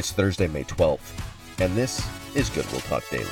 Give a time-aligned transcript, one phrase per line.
[0.00, 2.02] It's Thursday, May 12th, and this
[2.34, 3.26] is Goodwill Talk Daily.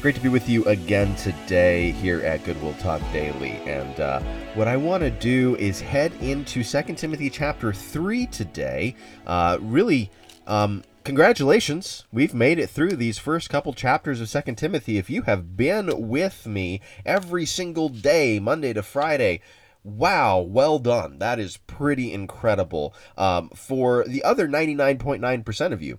[0.00, 3.54] Great to be with you again today here at Goodwill Talk Daily.
[3.66, 4.20] And uh,
[4.54, 8.94] what I want to do is head into 2 Timothy chapter 3 today.
[9.26, 10.12] Uh, really,
[10.46, 12.04] um, congratulations.
[12.12, 14.96] We've made it through these first couple chapters of 2 Timothy.
[14.96, 19.40] If you have been with me every single day, Monday to Friday,
[19.84, 21.18] Wow, well done.
[21.18, 22.94] That is pretty incredible.
[23.16, 25.98] Um, for the other 99.9% of you,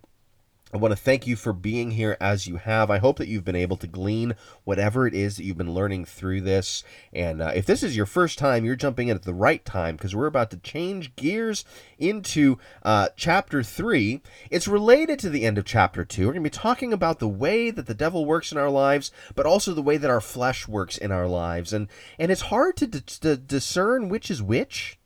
[0.73, 2.89] I want to thank you for being here as you have.
[2.89, 6.05] I hope that you've been able to glean whatever it is that you've been learning
[6.05, 6.83] through this.
[7.13, 9.97] And uh, if this is your first time, you're jumping in at the right time
[9.97, 11.63] because we're about to change gears
[11.99, 14.23] into uh, chapter 3.
[14.49, 16.25] It's related to the end of chapter 2.
[16.25, 19.11] We're going to be talking about the way that the devil works in our lives,
[19.35, 21.71] but also the way that our flesh works in our lives.
[21.71, 21.87] And,
[22.17, 24.97] and it's hard to, d- to discern which is which,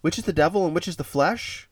[0.00, 1.68] which is the devil and which is the flesh.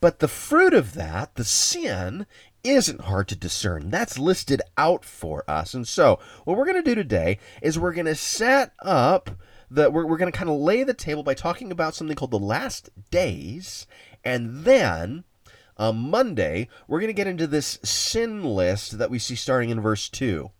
[0.00, 2.26] But the fruit of that, the sin,
[2.64, 3.90] isn't hard to discern.
[3.90, 5.74] That's listed out for us.
[5.74, 9.30] And so, what we're going to do today is we're going to set up
[9.70, 12.30] the we're, we're going to kind of lay the table by talking about something called
[12.30, 13.86] the last days
[14.24, 15.24] and then
[15.78, 19.80] on Monday, we're going to get into this sin list that we see starting in
[19.80, 20.50] verse 2.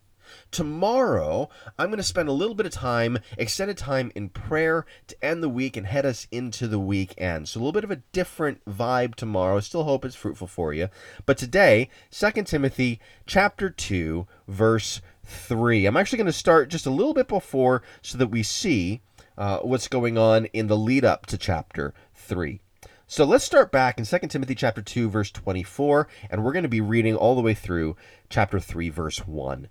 [0.50, 5.24] Tomorrow, I'm going to spend a little bit of time, extended time in prayer to
[5.24, 7.48] end the week and head us into the weekend.
[7.48, 9.60] So a little bit of a different vibe tomorrow.
[9.60, 10.88] Still hope it's fruitful for you.
[11.26, 15.86] But today, 2 Timothy chapter 2, verse 3.
[15.86, 19.02] I'm actually going to start just a little bit before so that we see
[19.36, 22.60] uh, what's going on in the lead up to chapter 3.
[23.06, 26.68] So let's start back in 2 Timothy chapter 2 verse 24 and we're going to
[26.68, 27.96] be reading all the way through
[28.28, 29.68] chapter 3 verse 1.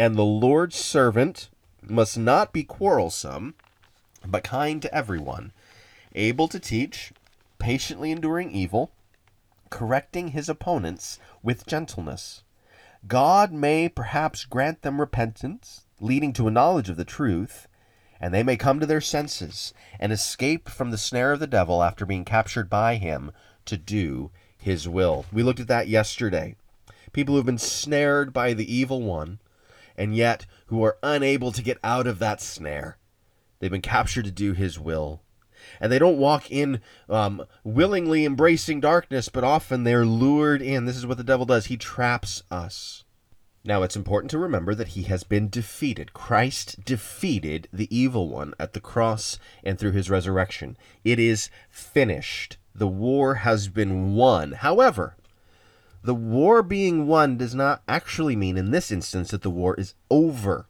[0.00, 1.50] And the Lord's servant
[1.82, 3.54] must not be quarrelsome,
[4.26, 5.52] but kind to everyone,
[6.14, 7.12] able to teach,
[7.58, 8.92] patiently enduring evil,
[9.68, 12.44] correcting his opponents with gentleness.
[13.06, 17.68] God may perhaps grant them repentance, leading to a knowledge of the truth,
[18.18, 21.82] and they may come to their senses and escape from the snare of the devil
[21.82, 23.32] after being captured by him
[23.66, 25.26] to do his will.
[25.30, 26.56] We looked at that yesterday.
[27.12, 29.40] People who've been snared by the evil one
[30.00, 32.96] and yet who are unable to get out of that snare.
[33.58, 35.20] They've been captured to do his will.
[35.78, 36.80] And they don't walk in
[37.10, 40.86] um, willingly embracing darkness, but often they're lured in.
[40.86, 41.66] This is what the devil does.
[41.66, 43.04] He traps us.
[43.62, 46.14] Now, it's important to remember that he has been defeated.
[46.14, 50.78] Christ defeated the evil one at the cross and through his resurrection.
[51.04, 52.56] It is finished.
[52.74, 54.52] The war has been won.
[54.52, 55.18] However,
[56.02, 59.94] the war being won does not actually mean, in this instance, that the war is
[60.10, 60.66] over.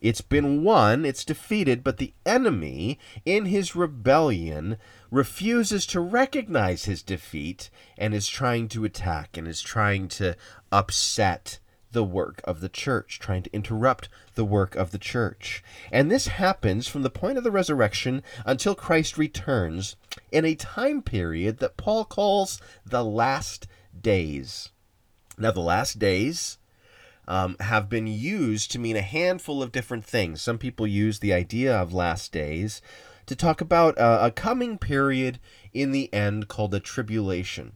[0.00, 4.76] It's been won, it's defeated, but the enemy, in his rebellion,
[5.10, 10.36] refuses to recognize his defeat and is trying to attack and is trying to
[10.70, 11.58] upset
[11.92, 15.64] the work of the church, trying to interrupt the work of the church.
[15.90, 19.96] And this happens from the point of the resurrection until Christ returns
[20.30, 23.66] in a time period that Paul calls the last
[24.00, 24.70] days.
[25.38, 26.58] Now, the last days
[27.26, 30.42] um, have been used to mean a handful of different things.
[30.42, 32.82] Some people use the idea of last days
[33.26, 35.40] to talk about a coming period
[35.72, 37.72] in the end called the tribulation.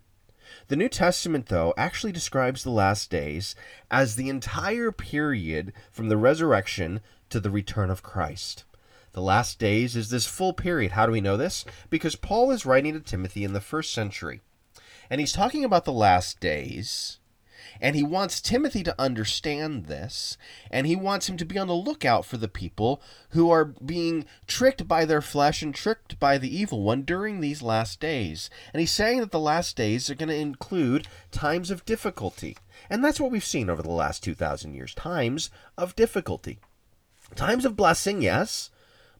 [0.69, 3.55] The New Testament, though, actually describes the last days
[3.91, 7.01] as the entire period from the resurrection
[7.31, 8.65] to the return of Christ.
[9.13, 10.93] The last days is this full period.
[10.93, 11.65] How do we know this?
[11.89, 14.43] Because Paul is writing to Timothy in the first century.
[15.11, 17.19] And he's talking about the last days.
[17.81, 20.37] And he wants Timothy to understand this.
[20.71, 24.25] And he wants him to be on the lookout for the people who are being
[24.47, 28.51] tricked by their flesh and tricked by the evil one during these last days.
[28.73, 32.57] And he's saying that the last days are going to include times of difficulty.
[32.91, 36.59] And that's what we've seen over the last 2,000 years times of difficulty.
[37.35, 38.71] Times of blessing, yes,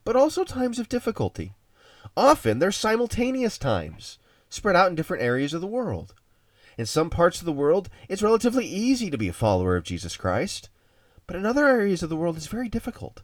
[0.03, 1.53] but also times of difficulty.
[2.17, 4.17] Often they're simultaneous times
[4.49, 6.13] spread out in different areas of the world.
[6.77, 10.15] In some parts of the world, it's relatively easy to be a follower of Jesus
[10.17, 10.69] Christ,
[11.27, 13.21] but in other areas of the world, it's very difficult.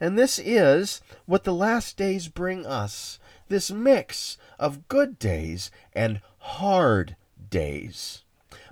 [0.00, 3.18] And this is what the last days bring us
[3.48, 7.16] this mix of good days and hard
[7.50, 8.24] days.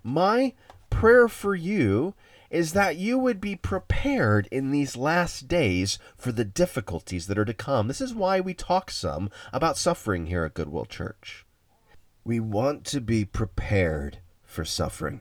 [0.03, 0.55] My
[0.91, 2.15] prayer for you
[2.51, 7.45] is that you would be prepared in these last days for the difficulties that are
[7.45, 7.89] to come.
[7.89, 11.45] This is why we talk some about suffering here at Goodwill Church.
[12.25, 15.21] We want to be prepared for suffering.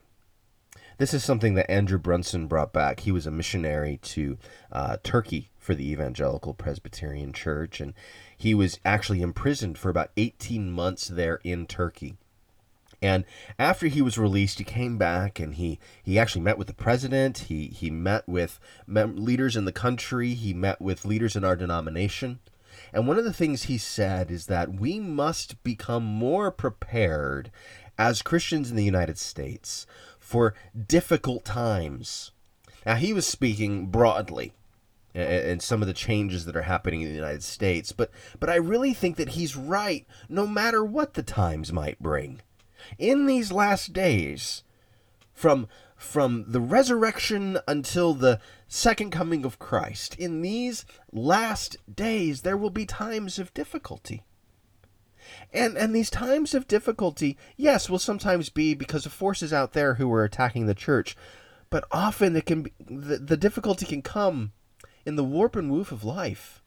[1.00, 3.02] This is something that Andrew Brunson brought back.
[3.02, 4.38] He was a missionary to
[4.72, 7.94] uh, Turkey for the Evangelical Presbyterian Church, and
[8.38, 12.16] he was actually imprisoned for about 18 months there in Turkey.
[13.02, 13.26] And
[13.60, 17.40] after he was released, he came back and he, he actually met with the president.
[17.50, 20.36] He, he met with leaders in the country.
[20.36, 22.40] He met with leaders in our denomination.
[22.92, 27.52] And one of the things he said is that we must become more prepared
[27.98, 29.86] as Christians in the United States
[30.20, 30.54] for
[30.88, 32.32] difficult times.
[32.86, 34.54] Now, he was speaking broadly
[35.16, 38.10] and some of the changes that are happening in the United States, but,
[38.40, 42.42] but I really think that he's right no matter what the times might bring
[42.98, 44.64] in these last days,
[45.34, 45.68] from
[46.04, 52.70] from the resurrection until the second coming of Christ, in these last days there will
[52.70, 54.24] be times of difficulty.
[55.52, 59.96] And and these times of difficulty, yes, will sometimes be because of forces out there
[59.96, 61.16] who are attacking the church,
[61.70, 64.52] but often it can be, the, the difficulty can come
[65.06, 66.62] in the warp and woof of life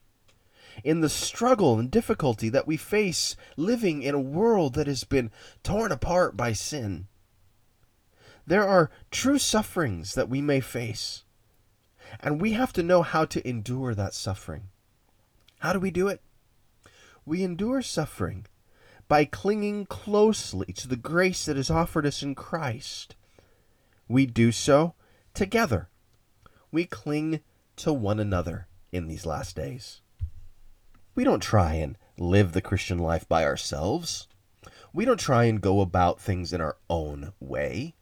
[0.83, 5.31] in the struggle and difficulty that we face living in a world that has been
[5.63, 7.07] torn apart by sin.
[8.47, 11.25] There are true sufferings that we may face,
[12.21, 14.69] and we have to know how to endure that suffering.
[15.59, 16.21] How do we do it?
[17.25, 18.45] We endure suffering
[19.09, 23.17] by clinging closely to the grace that is offered us in Christ.
[24.07, 24.93] We do so
[25.33, 25.89] together.
[26.71, 27.41] We cling
[27.77, 29.99] to one another in these last days.
[31.15, 34.29] We don't try and live the Christian life by ourselves.
[34.93, 37.95] We don't try and go about things in our own way,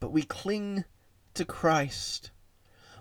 [0.00, 0.84] but we cling
[1.34, 2.30] to Christ.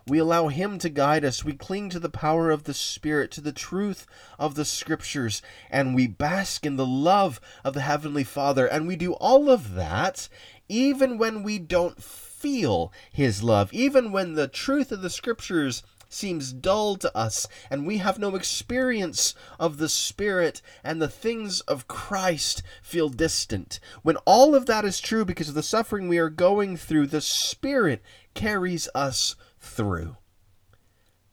[0.07, 1.43] We allow Him to guide us.
[1.43, 4.05] We cling to the power of the Spirit, to the truth
[4.37, 8.67] of the Scriptures, and we bask in the love of the Heavenly Father.
[8.67, 10.29] And we do all of that
[10.69, 15.81] even when we don't feel His love, even when the truth of the Scriptures
[16.15, 21.61] seems dull to us, and we have no experience of the Spirit, and the things
[21.61, 23.79] of Christ feel distant.
[24.01, 27.21] When all of that is true because of the suffering we are going through, the
[27.21, 28.01] Spirit
[28.33, 30.17] carries us through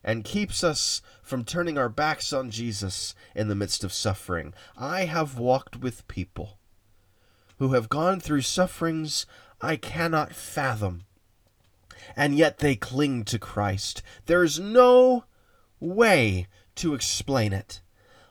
[0.03, 4.53] and keeps us from turning our backs on Jesus in the midst of suffering.
[4.77, 6.57] I have walked with people
[7.57, 9.25] who have gone through sufferings
[9.61, 11.05] I cannot fathom
[12.15, 14.01] and yet they cling to Christ.
[14.25, 15.25] There's no
[15.79, 17.81] way to explain it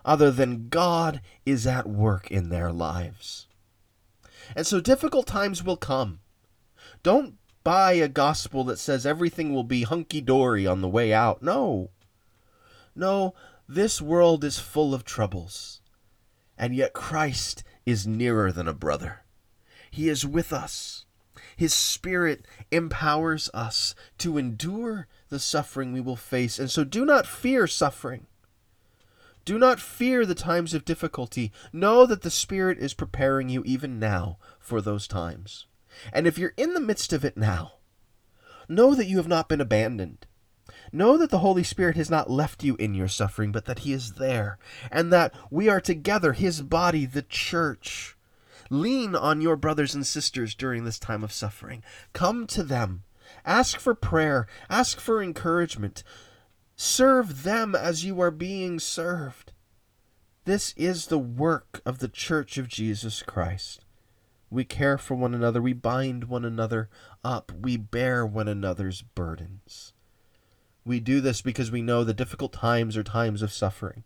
[0.04, 3.46] other than God is at work in their lives.
[4.56, 6.20] And so difficult times will come.
[7.02, 11.42] Don't buy a gospel that says everything will be hunky dory on the way out.
[11.42, 11.90] No.
[12.94, 13.34] No,
[13.68, 15.80] this world is full of troubles.
[16.58, 19.22] And yet Christ is nearer than a brother.
[19.90, 21.06] He is with us.
[21.56, 26.58] His Spirit empowers us to endure the suffering we will face.
[26.58, 28.26] And so do not fear suffering.
[29.44, 31.52] Do not fear the times of difficulty.
[31.72, 35.66] Know that the Spirit is preparing you even now for those times.
[36.12, 37.72] And if you're in the midst of it now,
[38.68, 40.26] know that you have not been abandoned.
[40.92, 43.92] Know that the Holy Spirit has not left you in your suffering, but that He
[43.92, 44.58] is there,
[44.90, 48.16] and that we are together, His body, the church.
[48.72, 51.84] Lean on your brothers and sisters during this time of suffering.
[52.14, 53.02] Come to them.
[53.44, 54.46] Ask for prayer.
[54.70, 56.02] Ask for encouragement.
[56.74, 59.52] Serve them as you are being served.
[60.46, 63.84] This is the work of the Church of Jesus Christ.
[64.48, 65.60] We care for one another.
[65.60, 66.88] We bind one another
[67.22, 67.52] up.
[67.52, 69.92] We bear one another's burdens.
[70.82, 74.04] We do this because we know the difficult times are times of suffering.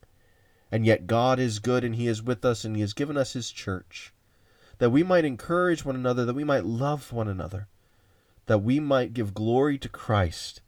[0.73, 3.35] And yet God is good and He is with us and He has given us
[3.35, 4.13] His church
[4.79, 7.69] that we might encourage one another, that we might love one another,
[8.47, 10.61] that we might give glory to Christ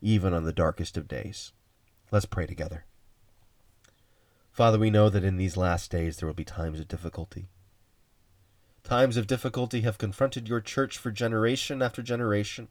[0.00, 1.52] even on the darkest of days.
[2.10, 2.84] Let's pray together.
[4.50, 7.48] Father, we know that in these last days there will be times of difficulty.
[8.82, 12.68] Times of difficulty have confronted your church for generation after generation.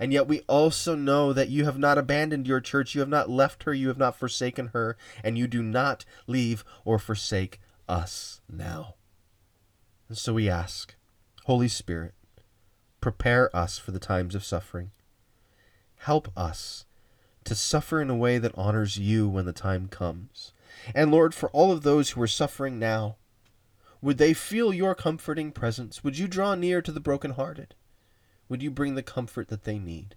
[0.00, 3.30] And yet we also know that you have not abandoned your church, you have not
[3.30, 8.40] left her, you have not forsaken her, and you do not leave or forsake us
[8.50, 8.94] now.
[10.14, 10.94] And so we ask,
[11.46, 12.14] Holy Spirit,
[13.00, 14.92] prepare us for the times of suffering.
[15.96, 16.84] Help us
[17.42, 20.52] to suffer in a way that honors you when the time comes.
[20.94, 23.16] And Lord, for all of those who are suffering now,
[24.00, 26.04] would they feel your comforting presence?
[26.04, 27.74] Would you draw near to the brokenhearted?
[28.48, 30.14] Would you bring the comfort that they need?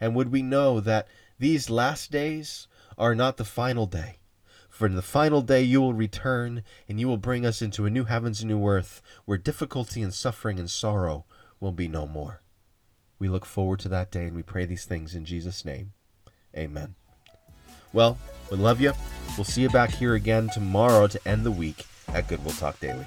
[0.00, 1.08] And would we know that
[1.38, 4.20] these last days are not the final day,
[4.74, 7.90] for in the final day you will return, and you will bring us into a
[7.90, 11.24] new heavens and new earth, where difficulty and suffering and sorrow
[11.60, 12.42] will be no more.
[13.20, 15.92] We look forward to that day, and we pray these things in Jesus' name.
[16.56, 16.96] Amen.
[17.92, 18.18] Well,
[18.50, 18.94] we love you.
[19.38, 23.06] We'll see you back here again tomorrow to end the week at Goodwill Talk Daily.